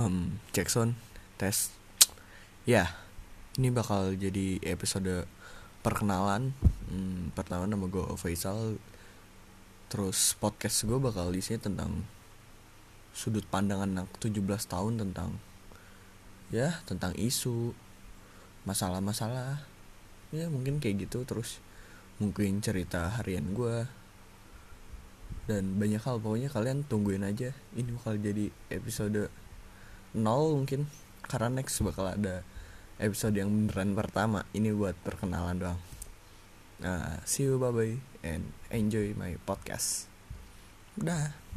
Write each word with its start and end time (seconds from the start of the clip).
um, 0.00 0.40
Jackson 0.56 0.96
tes 1.36 1.68
ya 2.64 2.88
ini 3.60 3.68
bakal 3.68 4.16
jadi 4.16 4.56
episode 4.64 5.28
perkenalan. 5.84 6.56
Hmm, 6.88 7.28
pertama 7.36 7.68
nama 7.68 7.84
gue 7.84 8.04
Faisal. 8.16 8.80
Terus 9.90 10.38
podcast 10.38 10.86
gue 10.86 10.96
bakal 10.96 11.34
isinya 11.34 11.66
tentang 11.66 12.06
sudut 13.10 13.42
pandangan 13.50 13.90
anak 13.90 14.08
17 14.22 14.38
tahun 14.70 15.02
tentang 15.02 15.36
ya 16.54 16.78
tentang 16.86 17.12
isu 17.18 17.74
masalah-masalah. 18.64 19.66
Ya 20.30 20.46
mungkin 20.46 20.78
kayak 20.78 21.10
gitu 21.10 21.26
terus 21.26 21.58
mungkin 22.22 22.62
cerita 22.62 23.10
harian 23.18 23.50
gue 23.52 23.84
dan 25.50 25.74
banyak 25.80 25.98
hal 26.00 26.22
pokoknya 26.22 26.48
kalian 26.54 26.86
tungguin 26.86 27.26
aja. 27.26 27.50
Ini 27.74 27.90
bakal 27.98 28.22
jadi 28.22 28.48
episode 28.70 29.26
nol 30.16 30.62
mungkin. 30.62 30.86
Karena 31.26 31.60
next 31.60 31.78
bakal 31.82 32.10
ada 32.10 32.42
episode 33.00 33.34
yang 33.38 33.50
beneran 33.50 33.94
pertama. 33.94 34.46
Ini 34.52 34.74
buat 34.74 34.94
perkenalan 35.00 35.56
doang. 35.58 35.80
Nah 36.80 37.20
see 37.28 37.44
you 37.44 37.60
bye 37.60 37.72
bye 37.72 38.00
and 38.24 38.50
enjoy 38.72 39.12
my 39.16 39.36
podcast. 39.44 40.08
Dah 40.96 41.49